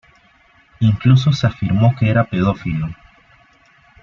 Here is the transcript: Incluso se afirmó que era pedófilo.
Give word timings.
Incluso 0.79 1.31
se 1.31 1.45
afirmó 1.45 1.95
que 1.95 2.09
era 2.09 2.23
pedófilo. 2.23 2.87